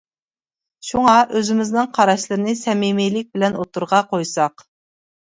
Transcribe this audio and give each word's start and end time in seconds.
شۇڭا 0.91 1.17
ئۆزىمىزنىڭ 1.39 1.89
قاراشلىرىنى 1.97 2.55
سەمىمىيلىك 2.61 3.29
بىلەن 3.35 3.59
ئوتتۇرىغا 3.59 4.01
قويساق. 4.15 4.65